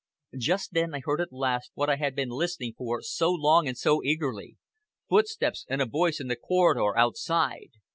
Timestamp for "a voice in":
5.79-6.27